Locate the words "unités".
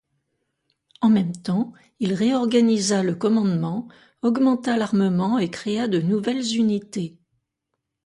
6.55-7.19